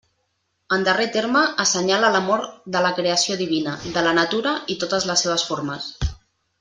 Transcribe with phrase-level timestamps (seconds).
[0.75, 2.45] En darrer terme, assenyala l'amor
[2.77, 5.93] de la creació divina, de la natura i totes les seves formes.